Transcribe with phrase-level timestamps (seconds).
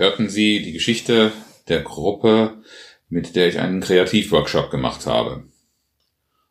[0.00, 1.30] hörten Sie die Geschichte
[1.68, 2.62] der Gruppe,
[3.10, 5.44] mit der ich einen Kreativworkshop gemacht habe.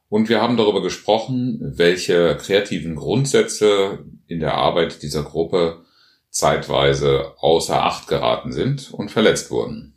[0.07, 5.83] Und wir haben darüber gesprochen, welche kreativen Grundsätze in der Arbeit dieser Gruppe
[6.29, 9.95] zeitweise außer Acht geraten sind und verletzt wurden.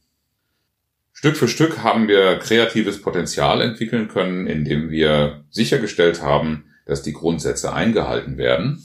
[1.13, 7.13] Stück für Stück haben wir kreatives Potenzial entwickeln können, indem wir sichergestellt haben, dass die
[7.13, 8.83] Grundsätze eingehalten werden.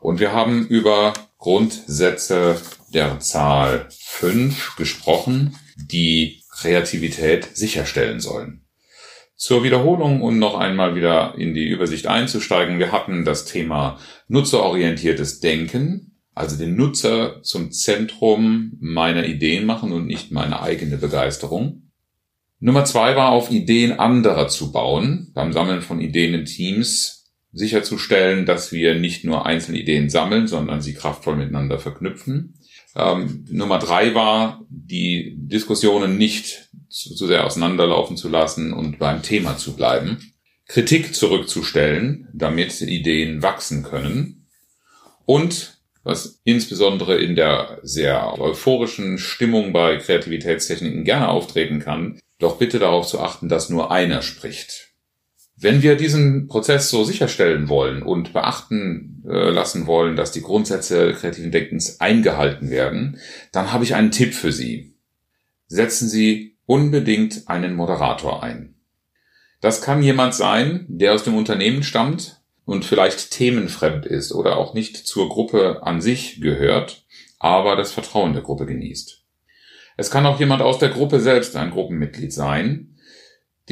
[0.00, 2.56] Und wir haben über Grundsätze
[2.94, 8.64] der Zahl 5 gesprochen, die Kreativität sicherstellen sollen.
[9.34, 12.78] Zur Wiederholung und noch einmal wieder in die Übersicht einzusteigen.
[12.78, 20.06] Wir hatten das Thema nutzerorientiertes Denken, also den Nutzer zum Zentrum meiner Ideen machen und
[20.06, 21.90] nicht meine eigene Begeisterung.
[22.60, 27.21] Nummer zwei war auf Ideen anderer zu bauen, beim Sammeln von Ideen in Teams
[27.52, 32.54] sicherzustellen, dass wir nicht nur einzelne Ideen sammeln, sondern sie kraftvoll miteinander verknüpfen.
[32.96, 39.22] Ähm, Nummer drei war, die Diskussionen nicht zu, zu sehr auseinanderlaufen zu lassen und beim
[39.22, 40.32] Thema zu bleiben.
[40.66, 44.46] Kritik zurückzustellen, damit Ideen wachsen können.
[45.26, 52.78] Und was insbesondere in der sehr euphorischen Stimmung bei Kreativitätstechniken gerne auftreten kann, doch bitte
[52.78, 54.91] darauf zu achten, dass nur einer spricht.
[55.62, 61.12] Wenn wir diesen Prozess so sicherstellen wollen und beachten äh, lassen wollen, dass die Grundsätze
[61.12, 63.20] kreativen Denkens eingehalten werden,
[63.52, 64.96] dann habe ich einen Tipp für Sie.
[65.68, 68.74] Setzen Sie unbedingt einen Moderator ein.
[69.60, 74.74] Das kann jemand sein, der aus dem Unternehmen stammt und vielleicht themenfremd ist oder auch
[74.74, 77.04] nicht zur Gruppe an sich gehört,
[77.38, 79.22] aber das Vertrauen der Gruppe genießt.
[79.96, 82.91] Es kann auch jemand aus der Gruppe selbst ein Gruppenmitglied sein,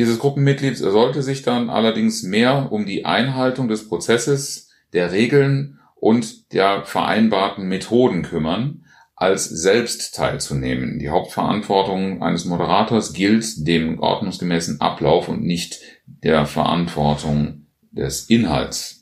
[0.00, 6.54] dieses Gruppenmitglied sollte sich dann allerdings mehr um die Einhaltung des Prozesses, der Regeln und
[6.54, 10.98] der vereinbarten Methoden kümmern, als selbst teilzunehmen.
[10.98, 18.99] Die Hauptverantwortung eines Moderators gilt dem ordnungsgemäßen Ablauf und nicht der Verantwortung des Inhalts.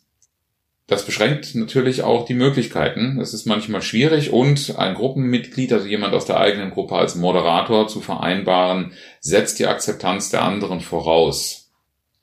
[0.88, 3.20] Das beschränkt natürlich auch die Möglichkeiten.
[3.20, 7.88] Es ist manchmal schwierig und ein Gruppenmitglied, also jemand aus der eigenen Gruppe als Moderator
[7.88, 11.70] zu vereinbaren, setzt die Akzeptanz der anderen voraus.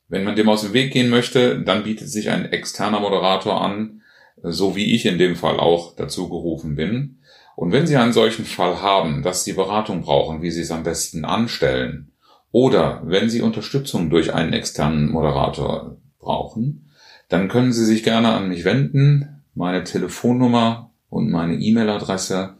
[0.08, 4.02] Wenn man dem aus dem Weg gehen möchte, dann bietet sich ein externer Moderator an,
[4.42, 7.20] so wie ich in dem Fall auch dazu gerufen bin.
[7.56, 10.84] Und wenn Sie einen solchen Fall haben, dass Sie Beratung brauchen, wie Sie es am
[10.84, 12.12] besten anstellen,
[12.52, 16.84] oder wenn Sie Unterstützung durch einen externen Moderator brauchen,
[17.30, 19.41] dann können Sie sich gerne an mich wenden.
[19.53, 22.56] Meine Telefonnummer und meine E-Mail-Adresse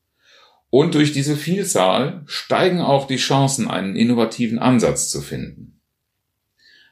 [0.69, 5.79] Und durch diese Vielzahl steigen auch die Chancen, einen innovativen Ansatz zu finden.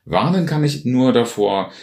[0.06, 1.73] Warnen kann ich nur davor,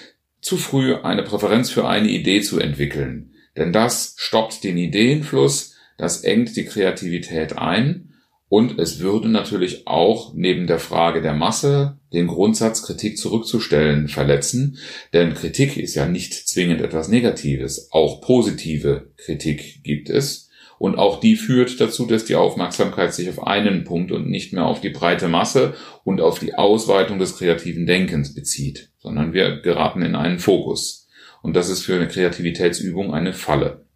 [0.40, 5.71] zu früh eine Präferenz für eine Idee zu entwickeln, denn das stoppt den Ideenfluss,
[6.02, 8.14] das engt die Kreativität ein
[8.48, 14.78] und es würde natürlich auch neben der Frage der Masse den Grundsatz Kritik zurückzustellen verletzen,
[15.12, 20.50] denn Kritik ist ja nicht zwingend etwas Negatives, auch positive Kritik gibt es
[20.80, 24.66] Und auch die führt dazu, dass die Aufmerksamkeit sich auf einen Punkt und nicht mehr
[24.66, 30.02] auf die breite Masse und auf die Ausweitung des kreativen Denkens bezieht, sondern wir geraten
[30.02, 31.08] in einen Fokus.
[31.42, 33.86] Und das ist für eine Kreativitätsübung eine Falle.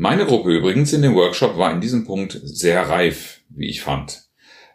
[0.00, 4.28] Meine Gruppe übrigens in dem Workshop war in diesem Punkt sehr reif, wie ich fand.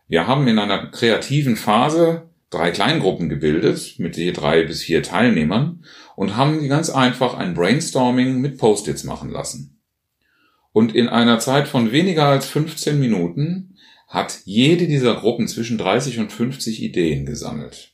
[0.10, 5.86] Wir haben in einer kreativen Phase drei Kleingruppen gebildet mit je drei bis vier Teilnehmern
[6.18, 9.80] und haben die ganz einfach ein Brainstorming mit Post-its machen lassen.
[10.74, 13.78] Und in einer Zeit von weniger als 15 Minuten
[14.10, 17.94] hat jede dieser Gruppen zwischen 30 und 50 Ideen gesammelt.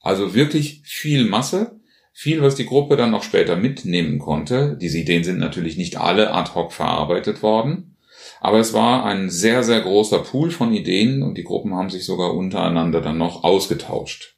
[0.00, 1.73] Also wirklich viel Masse,
[2.14, 4.78] viel, was die Gruppe dann noch später mitnehmen konnte.
[4.80, 7.96] Diese Ideen sind natürlich nicht alle ad hoc verarbeitet worden,
[8.40, 12.06] aber es war ein sehr, sehr großer Pool von Ideen und die Gruppen haben sich
[12.06, 14.36] sogar untereinander dann noch ausgetauscht.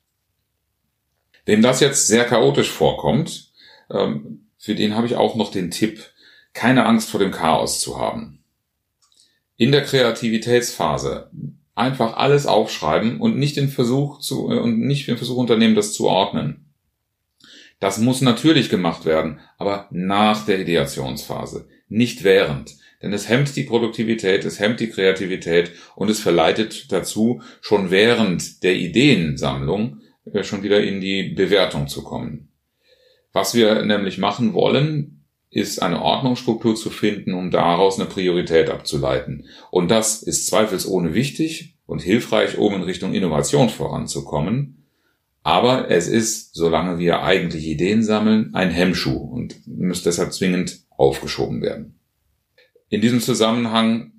[1.44, 3.52] Wem das jetzt sehr chaotisch vorkommt,
[3.90, 6.00] ähm, für den habe ich auch noch den Tipp,
[6.54, 8.42] keine Angst vor dem Chaos zu haben.
[9.58, 11.30] In der Kreativitätsphase
[11.74, 15.92] einfach alles aufschreiben und nicht den Versuch zu äh, und nicht den Versuch unternehmen, das
[15.92, 16.65] zu ordnen.
[17.80, 22.76] Das muss natürlich gemacht werden, aber nach der Ideationsphase, nicht während.
[23.02, 28.62] Denn es hemmt die Produktivität, es hemmt die Kreativität und es verleitet dazu, schon während
[28.62, 30.00] der Ideensammlung
[30.32, 32.48] äh, schon wieder in die Bewertung zu kommen.
[33.32, 39.46] Was wir nämlich machen wollen, ist eine Ordnungsstruktur zu finden, um daraus eine Priorität abzuleiten.
[39.70, 44.85] Und das ist zweifelsohne wichtig und hilfreich, um in Richtung Innovation voranzukommen.
[45.46, 51.62] Aber es ist, solange wir eigentlich Ideen sammeln, ein Hemmschuh und muss deshalb zwingend aufgeschoben
[51.62, 52.00] werden.
[52.88, 54.10] In diesem Zusammenhang,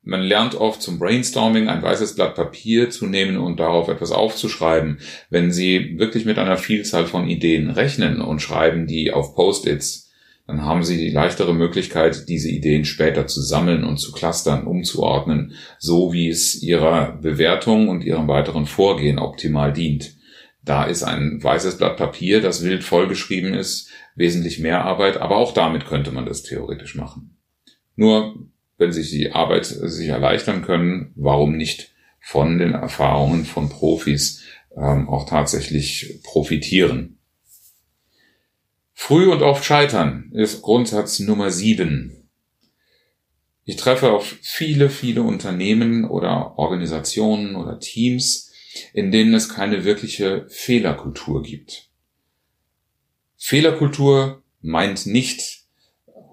[0.00, 5.00] man lernt oft zum Brainstorming ein weißes Blatt Papier zu nehmen und darauf etwas aufzuschreiben.
[5.28, 10.10] Wenn Sie wirklich mit einer Vielzahl von Ideen rechnen und schreiben die auf Post-its,
[10.46, 15.52] dann haben Sie die leichtere Möglichkeit, diese Ideen später zu sammeln und zu clustern, umzuordnen,
[15.78, 20.18] so wie es Ihrer Bewertung und Ihrem weiteren Vorgehen optimal dient.
[20.70, 25.52] Da ist ein weißes Blatt Papier, das wild vollgeschrieben ist, wesentlich mehr Arbeit, aber auch
[25.52, 27.36] damit könnte man das theoretisch machen.
[27.96, 28.36] Nur,
[28.78, 31.90] wenn sich die Arbeit sich erleichtern können, warum nicht
[32.20, 34.44] von den Erfahrungen von Profis
[34.76, 37.18] ähm, auch tatsächlich profitieren?
[38.94, 42.28] Früh und oft scheitern ist Grundsatz Nummer sieben.
[43.64, 48.49] Ich treffe auf viele, viele Unternehmen oder Organisationen oder Teams,
[48.92, 51.88] in denen es keine wirkliche Fehlerkultur gibt.
[53.36, 55.64] Fehlerkultur meint nicht,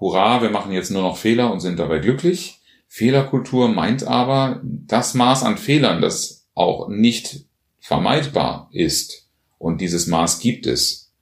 [0.00, 2.60] hurra, wir machen jetzt nur noch Fehler und sind dabei glücklich.
[2.86, 7.44] Fehlerkultur meint aber das Maß an Fehlern, das auch nicht
[7.80, 9.28] vermeidbar ist.
[9.58, 11.12] Und dieses Maß gibt es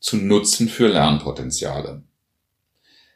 [0.00, 2.02] zu nutzen für Lernpotenziale.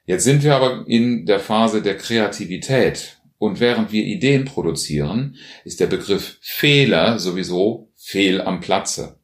[0.07, 5.81] Jetzt sind wir aber in der Phase der Kreativität und während wir Ideen produzieren, ist
[5.81, 9.19] der Begriff Fehler sowieso fehl am Platze.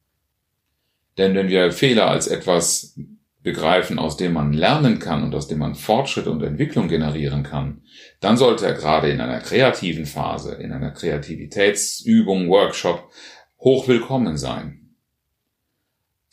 [1.19, 2.97] Denn wenn wir Fehler als etwas
[3.43, 7.83] begreifen, aus dem man lernen kann und aus dem man Fortschritt und Entwicklung generieren kann,
[8.19, 13.11] dann sollte er gerade in einer kreativen Phase, in einer Kreativitätsübung, Workshop
[13.59, 14.86] hoch willkommen sein.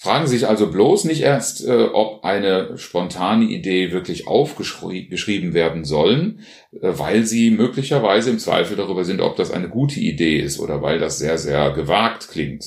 [0.05, 5.87] Fragen Sie sich also bloß nicht erst, äh, ob eine spontane Idee wirklich aufgeschrieben werden
[5.87, 6.41] sollen,
[6.73, 10.83] äh, weil Sie möglicherweise im Zweifel darüber sind, ob das eine gute Idee ist oder
[10.83, 12.67] weil das sehr, sehr gewagt klingt.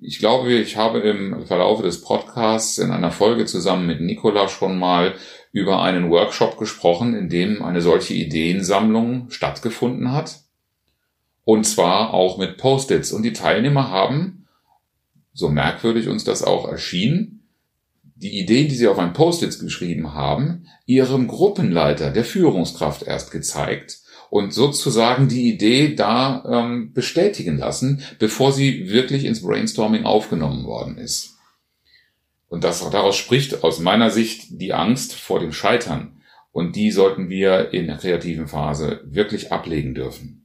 [0.00, 4.78] Ich glaube, ich habe im Verlauf des Podcasts in einer Folge zusammen mit Nicola schon
[4.78, 5.12] mal
[5.52, 10.44] über einen Workshop gesprochen, in dem eine solche Ideensammlung stattgefunden hat.
[11.44, 13.12] Und zwar auch mit Post-its.
[13.12, 14.43] Und die Teilnehmer haben
[15.34, 17.42] so merkwürdig uns das auch erschien,
[18.16, 23.98] die Ideen, die sie auf ein Post-it geschrieben haben, ihrem Gruppenleiter, der Führungskraft erst gezeigt
[24.30, 30.96] und sozusagen die Idee da ähm, bestätigen lassen, bevor sie wirklich ins Brainstorming aufgenommen worden
[30.96, 31.36] ist.
[32.48, 36.20] Und das, daraus spricht aus meiner Sicht die Angst vor dem Scheitern.
[36.52, 40.43] Und die sollten wir in der kreativen Phase wirklich ablegen dürfen.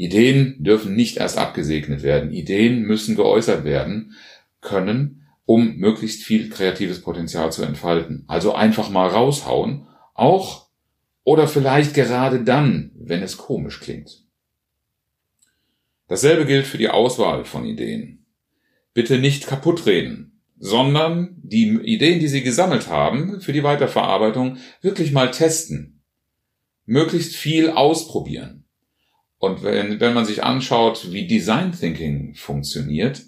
[0.00, 2.32] Ideen dürfen nicht erst abgesegnet werden.
[2.32, 4.14] Ideen müssen geäußert werden
[4.62, 8.24] können, um möglichst viel kreatives Potenzial zu entfalten.
[8.26, 10.68] Also einfach mal raushauen, auch
[11.22, 14.24] oder vielleicht gerade dann, wenn es komisch klingt.
[16.08, 18.24] Dasselbe gilt für die Auswahl von Ideen.
[18.94, 25.12] Bitte nicht kaputt reden, sondern die Ideen, die Sie gesammelt haben, für die Weiterverarbeitung wirklich
[25.12, 26.00] mal testen.
[26.86, 28.59] Möglichst viel ausprobieren.
[29.40, 33.22] Und wenn, wenn man sich anschaut, wie Design Thinking funktioniert,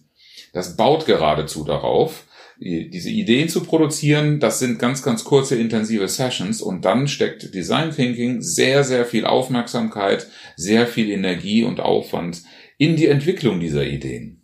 [0.52, 2.24] das baut geradezu darauf,
[2.60, 7.90] diese Ideen zu produzieren, das sind ganz, ganz kurze, intensive Sessions und dann steckt Design
[7.92, 12.42] Thinking sehr, sehr viel Aufmerksamkeit, sehr viel Energie und Aufwand
[12.76, 14.42] in die Entwicklung dieser Ideen.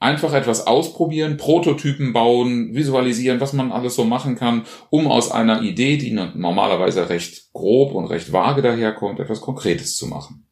[0.00, 5.62] Einfach etwas ausprobieren, Prototypen bauen, visualisieren, was man alles so machen kann, um aus einer
[5.62, 10.42] Idee, die normalerweise recht grob und recht vage daherkommt, etwas Konkretes zu machen.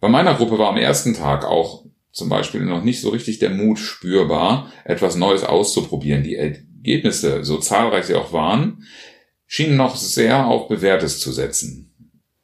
[0.00, 3.50] Bei meiner Gruppe war am ersten Tag auch zum Beispiel noch nicht so richtig der
[3.50, 6.22] Mut spürbar, etwas Neues auszuprobieren.
[6.22, 8.84] Die Ergebnisse, so zahlreich sie auch waren,
[9.46, 11.92] schienen noch sehr auf Bewährtes zu setzen.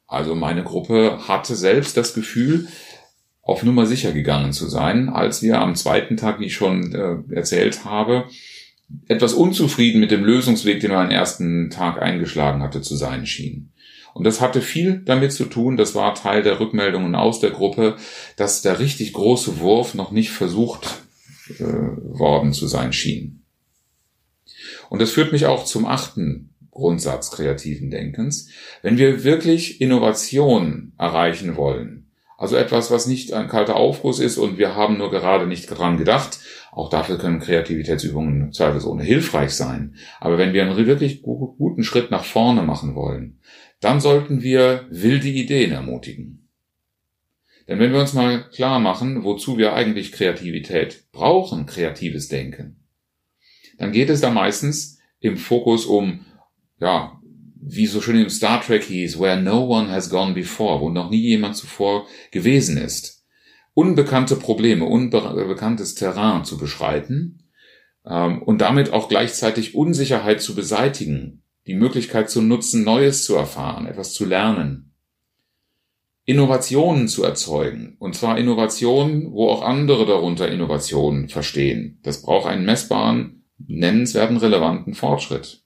[0.05, 2.67] Also meine Gruppe hatte selbst das Gefühl,
[3.41, 7.35] auf Nummer sicher gegangen zu sein, als wir am zweiten Tag, wie ich schon äh,
[7.35, 8.25] erzählt habe,
[9.07, 13.73] etwas unzufrieden mit dem Lösungsweg, den wir am ersten Tag eingeschlagen hatte, zu sein schien.
[14.13, 17.97] Und das hatte viel damit zu tun, das war Teil der Rückmeldungen aus der Gruppe,
[18.35, 21.01] dass der richtig große Wurf noch nicht versucht
[21.59, 23.43] äh, worden zu sein schien.
[24.89, 28.49] Und das führt mich auch zum achten Grundsatz kreativen Denkens.
[28.81, 34.57] Wenn wir wirklich Innovation erreichen wollen, also etwas, was nicht ein kalter Aufguss ist und
[34.57, 36.39] wir haben nur gerade nicht dran gedacht,
[36.71, 39.95] auch dafür können Kreativitätsübungen zweifelsohne hilfreich sein.
[40.19, 43.39] Aber wenn wir einen wirklich guten Schritt nach vorne machen wollen,
[43.83, 46.49] dann sollten wir wilde Ideen ermutigen.
[47.67, 52.83] Denn wenn wir uns mal klar machen, wozu wir eigentlich Kreativität brauchen, kreatives Denken,
[53.77, 56.25] dann geht es da meistens im Fokus um,
[56.79, 57.19] ja,
[57.55, 61.09] wie so schön im Star Trek hieß, where no one has gone before, wo noch
[61.09, 63.25] nie jemand zuvor gewesen ist.
[63.73, 67.49] Unbekannte Probleme, unbekanntes Terrain zu beschreiten
[68.05, 73.85] ähm, und damit auch gleichzeitig Unsicherheit zu beseitigen, die Möglichkeit zu nutzen, Neues zu erfahren,
[73.85, 74.93] etwas zu lernen.
[76.25, 81.99] Innovationen zu erzeugen, und zwar Innovationen, wo auch andere darunter Innovationen verstehen.
[82.03, 85.63] Das braucht einen messbaren, nennenswerten, relevanten Fortschritt.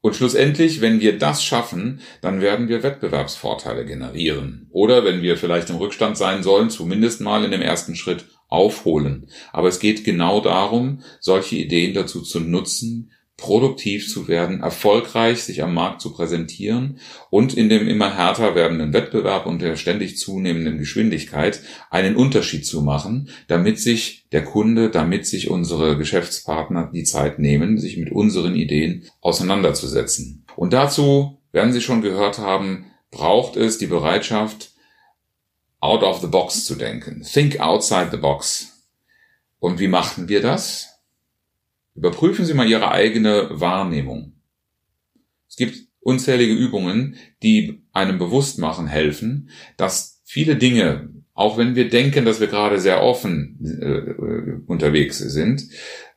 [0.00, 4.68] Und schlussendlich, wenn wir das schaffen, dann werden wir Wettbewerbsvorteile generieren.
[4.70, 9.28] Oder wenn wir vielleicht im Rückstand sein sollen, zumindest mal in dem ersten Schritt aufholen.
[9.52, 15.62] Aber es geht genau darum, solche Ideen dazu zu nutzen, produktiv zu werden, erfolgreich sich
[15.62, 20.78] am Markt zu präsentieren und in dem immer härter werdenden Wettbewerb und der ständig zunehmenden
[20.78, 27.38] Geschwindigkeit einen Unterschied zu machen, damit sich der Kunde, damit sich unsere Geschäftspartner die Zeit
[27.38, 30.44] nehmen, sich mit unseren Ideen auseinanderzusetzen.
[30.56, 34.72] Und dazu, werden Sie schon gehört haben, braucht es die Bereitschaft,
[35.80, 37.22] out of the box zu denken.
[37.22, 38.82] Think outside the box.
[39.58, 40.95] Und wie machten wir das?
[41.96, 44.34] Überprüfen Sie mal Ihre eigene Wahrnehmung.
[45.48, 51.88] Es gibt unzählige Übungen, die einem bewusst machen helfen, dass viele Dinge, auch wenn wir
[51.88, 55.64] denken, dass wir gerade sehr offen äh, unterwegs sind,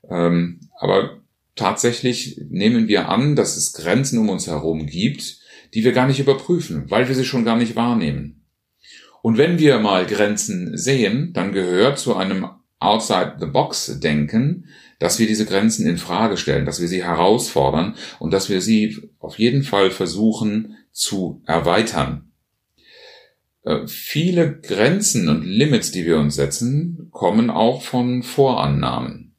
[0.09, 1.21] ähm, aber
[1.55, 5.39] tatsächlich nehmen wir an, dass es Grenzen um uns herum gibt,
[5.73, 8.45] die wir gar nicht überprüfen, weil wir sie schon gar nicht wahrnehmen.
[9.21, 12.47] Und wenn wir mal Grenzen sehen, dann gehört zu einem
[12.79, 14.65] Outside-the-Box-Denken,
[14.99, 18.97] dass wir diese Grenzen in Frage stellen, dass wir sie herausfordern und dass wir sie
[19.19, 22.31] auf jeden Fall versuchen zu erweitern.
[23.63, 29.35] Äh, viele Grenzen und Limits, die wir uns setzen, kommen auch von Vorannahmen,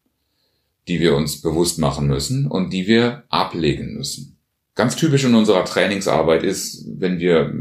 [0.88, 4.38] die wir uns bewusst machen müssen und die wir ablegen müssen.
[4.74, 7.52] Ganz typisch in unserer Trainingsarbeit ist, wenn wir,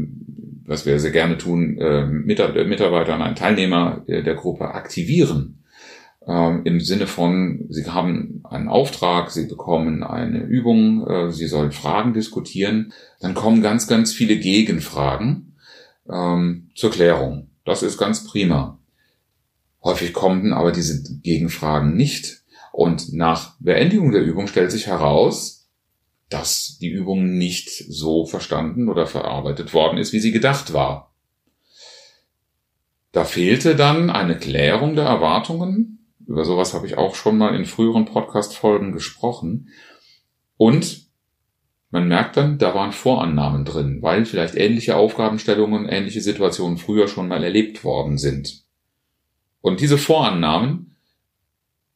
[0.64, 5.59] was wir sehr gerne tun, äh, Mitarbeiter und einen Teilnehmer der Gruppe aktivieren
[6.30, 11.72] ähm, im Sinne von, Sie haben einen Auftrag, Sie bekommen eine Übung, äh, Sie sollen
[11.72, 15.56] Fragen diskutieren, dann kommen ganz, ganz viele Gegenfragen
[16.08, 17.50] ähm, zur Klärung.
[17.64, 18.78] Das ist ganz prima.
[19.82, 22.42] Häufig kommen aber diese Gegenfragen nicht.
[22.72, 25.68] Und nach Beendigung der Übung stellt sich heraus,
[26.28, 31.12] dass die Übung nicht so verstanden oder verarbeitet worden ist, wie sie gedacht war.
[33.10, 35.99] Da fehlte dann eine Klärung der Erwartungen
[36.30, 39.70] über sowas habe ich auch schon mal in früheren Podcast-Folgen gesprochen.
[40.56, 41.08] Und
[41.90, 47.26] man merkt dann, da waren Vorannahmen drin, weil vielleicht ähnliche Aufgabenstellungen, ähnliche Situationen früher schon
[47.26, 48.62] mal erlebt worden sind.
[49.60, 50.94] Und diese Vorannahmen,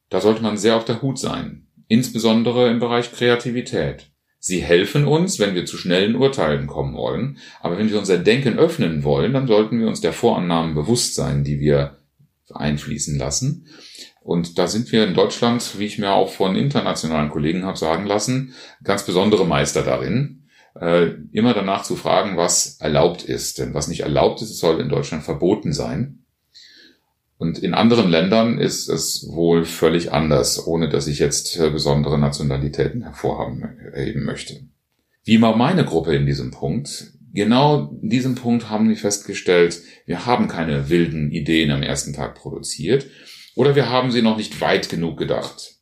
[0.09, 4.11] da sollte man sehr auf der Hut sein, insbesondere im Bereich Kreativität.
[4.37, 8.59] Sie helfen uns, wenn wir zu schnellen Urteilen kommen wollen, aber wenn wir unser Denken
[8.59, 11.99] öffnen wollen, dann sollten wir uns der Vorannahmen bewusst sein, die wir
[12.53, 13.67] einfließen lassen.
[14.25, 18.07] Und da sind wir in Deutschland, wie ich mir auch von internationalen Kollegen habe sagen
[18.07, 20.47] lassen, ganz besondere Meister darin,
[20.81, 23.59] äh, immer danach zu fragen, was erlaubt ist.
[23.59, 26.23] Denn was nicht erlaubt ist, soll in Deutschland verboten sein.
[27.37, 32.17] Und in anderen Ländern ist es wohl völlig anders, ohne dass ich jetzt äh, besondere
[32.17, 34.61] Nationalitäten hervorheben möchte.
[35.23, 37.11] Wie war meine Gruppe in diesem Punkt?
[37.31, 42.33] Genau in diesem Punkt haben wir festgestellt, wir haben keine wilden Ideen am ersten Tag
[42.33, 43.05] produziert
[43.55, 45.75] oder wir haben sie noch nicht weit genug gedacht.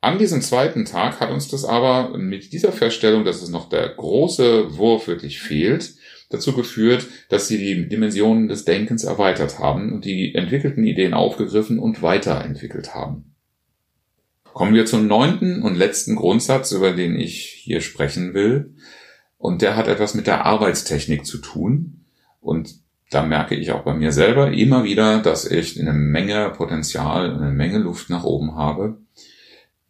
[0.00, 3.88] An diesem zweiten Tag hat uns das aber mit dieser Feststellung, dass es noch der
[3.88, 5.94] große Wurf wirklich fehlt,
[6.28, 11.78] dazu geführt, dass sie die Dimensionen des Denkens erweitert haben und die entwickelten Ideen aufgegriffen
[11.78, 13.34] und weiterentwickelt haben.
[14.52, 18.74] Kommen wir zum neunten und letzten Grundsatz, über den ich hier sprechen will.
[19.38, 22.04] Und der hat etwas mit der Arbeitstechnik zu tun.
[22.40, 27.34] Und da merke ich auch bei mir selber immer wieder, dass ich eine Menge Potenzial,
[27.34, 28.98] eine Menge Luft nach oben habe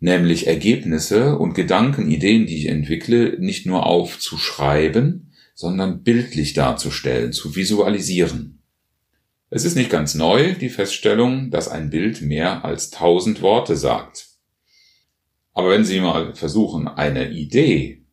[0.04, 7.56] nämlich Ergebnisse und Gedanken, Ideen, die ich entwickle, nicht nur aufzuschreiben, sondern bildlich darzustellen, zu
[7.56, 8.62] visualisieren.
[9.49, 14.28] Es ist nicht ganz neu, die Feststellung, dass ein Bild mehr als tausend Worte sagt.
[15.54, 18.03] Aber wenn Sie mal versuchen, eine Idee,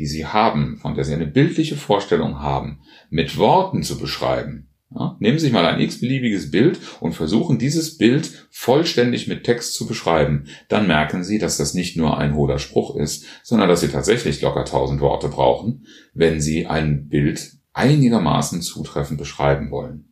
[0.00, 2.80] die Sie haben, von der Sie eine bildliche Vorstellung haben,
[3.10, 7.98] mit Worten zu beschreiben, ja, nehmen Sie sich mal ein x-beliebiges Bild und versuchen dieses
[7.98, 10.46] Bild vollständig mit Text zu beschreiben.
[10.68, 14.40] Dann merken Sie, dass das nicht nur ein hohler Spruch ist, sondern dass Sie tatsächlich
[14.40, 20.09] locker tausend Worte brauchen, wenn Sie ein Bild einigermaßen zutreffend beschreiben wollen.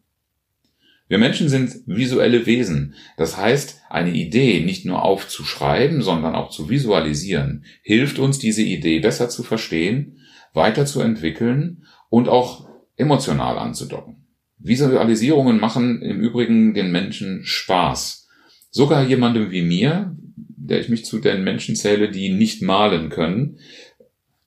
[1.09, 2.95] Wir Menschen sind visuelle Wesen.
[3.17, 9.01] Das heißt, eine Idee nicht nur aufzuschreiben, sondern auch zu visualisieren, hilft uns, diese Idee
[9.01, 10.19] besser zu verstehen,
[10.53, 14.27] weiterzuentwickeln und auch emotional anzudocken.
[14.59, 18.29] Visualisierungen machen im Übrigen den Menschen Spaß.
[18.71, 23.59] Sogar jemandem wie mir, der ich mich zu den Menschen zähle, die nicht malen können.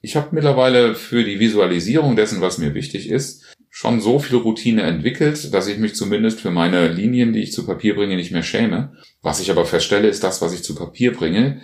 [0.01, 3.40] Ich habe mittlerweile für die Visualisierung dessen, was mir wichtig ist,
[3.73, 7.65] schon so viel Routine entwickelt, dass ich mich zumindest für meine Linien, die ich zu
[7.65, 8.97] Papier bringe, nicht mehr schäme.
[9.21, 11.61] Was ich aber feststelle, ist das, was ich zu Papier bringe,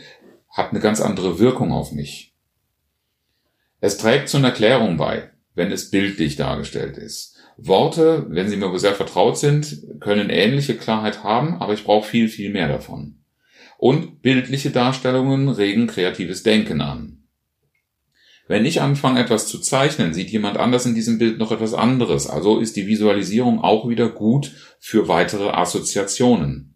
[0.50, 2.34] hat eine ganz andere Wirkung auf mich.
[3.82, 7.36] Es trägt zu einer Klärung bei, wenn es bildlich dargestellt ist.
[7.58, 12.30] Worte, wenn sie mir sehr vertraut sind, können ähnliche Klarheit haben, aber ich brauche viel,
[12.30, 13.18] viel mehr davon.
[13.78, 17.17] Und bildliche Darstellungen regen kreatives Denken an.
[18.48, 22.28] Wenn ich anfange, etwas zu zeichnen, sieht jemand anders in diesem Bild noch etwas anderes.
[22.28, 26.76] Also ist die Visualisierung auch wieder gut für weitere Assoziationen.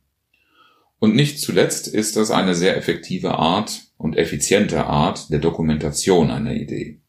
[0.99, 6.53] Und nicht zuletzt ist das eine sehr effektive Art und effiziente Art der Dokumentation einer
[6.53, 6.99] Idee.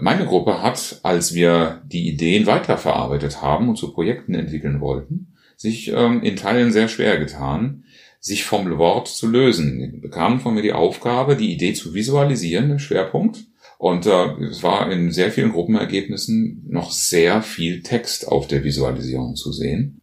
[0.00, 5.88] Meine Gruppe hat, als wir die Ideen weiterverarbeitet haben und zu Projekten entwickeln wollten, sich
[5.88, 7.84] ähm, in Teilen sehr schwer getan,
[8.22, 9.80] sich vom Wort zu lösen.
[9.80, 13.44] Die bekamen von mir die Aufgabe, die Idee zu visualisieren, der Schwerpunkt.
[13.78, 19.34] Und äh, es war in sehr vielen Gruppenergebnissen noch sehr viel Text auf der Visualisierung
[19.34, 20.00] zu sehen.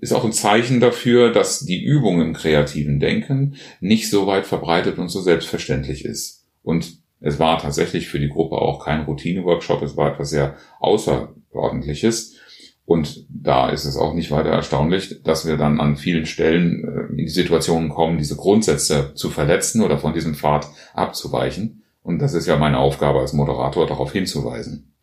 [0.00, 4.98] Ist auch ein Zeichen dafür, dass die Übung im kreativen Denken nicht so weit verbreitet
[4.98, 6.44] und so selbstverständlich ist.
[6.62, 12.36] Und es war tatsächlich für die Gruppe auch kein Routine-Workshop, es war etwas sehr Außerordentliches.
[12.86, 17.10] Und da ist es auch nicht weiter erstaunlich, dass wir dann an vielen Stellen äh,
[17.10, 21.82] in die Situationen kommen, diese Grundsätze zu verletzen oder von diesem Pfad abzuweichen.
[22.02, 24.94] Und das ist ja meine Aufgabe als Moderator, darauf hinzuweisen.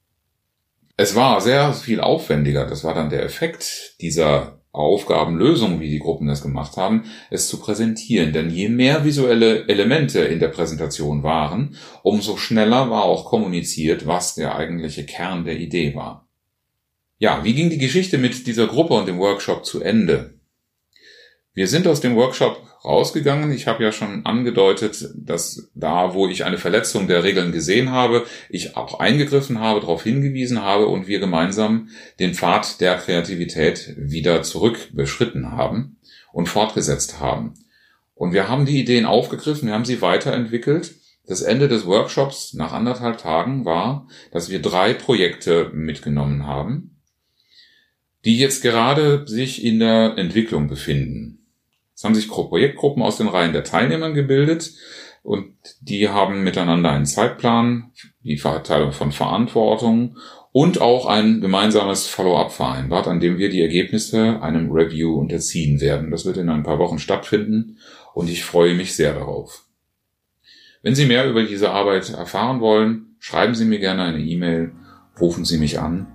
[0.96, 6.28] Es war sehr viel aufwendiger, das war dann der Effekt dieser Aufgabenlösung, wie die Gruppen
[6.28, 8.32] das gemacht haben, es zu präsentieren.
[8.32, 14.36] Denn je mehr visuelle Elemente in der Präsentation waren, umso schneller war auch kommuniziert, was
[14.36, 16.22] der eigentliche Kern der Idee war.
[17.17, 20.34] Ja, wie ging die Geschichte mit dieser Gruppe und dem Workshop zu Ende?
[21.54, 23.52] Wir sind aus dem Workshop rausgegangen.
[23.52, 28.26] Ich habe ja schon angedeutet, dass da, wo ich eine Verletzung der Regeln gesehen habe,
[28.49, 34.41] ich auch eingegriffen habe, darauf hingewiesen habe und wir gemeinsam den Pfad der Kreativität wieder
[34.43, 35.97] zurück beschritten haben
[36.32, 37.54] und fortgesetzt haben.
[38.15, 40.95] Und wir haben die Ideen aufgegriffen, wir haben sie weiterentwickelt.
[41.26, 46.92] Das Ende des Workshops nach anderthalb Tagen war, dass wir drei Projekte mitgenommen haben,
[48.25, 51.39] die jetzt gerade sich in der Entwicklung befinden.
[51.95, 54.71] Es haben sich Projektgruppen aus den Reihen der Teilnehmer gebildet
[55.21, 57.91] und die haben miteinander einen Zeitplan,
[58.23, 60.17] die Verteilung von Verantwortung
[60.51, 66.12] und auch ein gemeinsames Follow-up vereinbart, an dem wir die Ergebnisse einem Review unterziehen werden.
[66.12, 67.77] Das wird in ein paar Wochen stattfinden
[68.13, 69.65] und ich freue mich sehr darauf.
[70.81, 74.73] Wenn Sie mehr über diese Arbeit erfahren wollen, schreiben Sie mir gerne eine E-Mail,
[75.19, 76.07] rufen Sie mich an.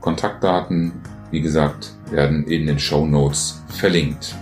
[0.00, 4.34] Kontaktdaten, wie gesagt, werden in den Show Notes verlinkt.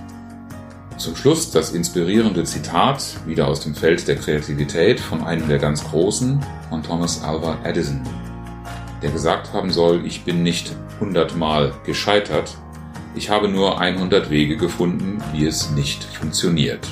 [0.97, 5.85] Zum Schluss das inspirierende Zitat, wieder aus dem Feld der Kreativität, von einem der ganz
[5.85, 8.01] Großen, von Thomas Alva Edison,
[9.03, 12.57] der gesagt haben soll, ich bin nicht hundertmal gescheitert,
[13.17, 16.85] Ich habe nur 100 Wege gefunden, wie es nicht funktioniert.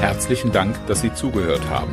[0.00, 1.92] Herzlichen Dank, dass Sie zugehört haben.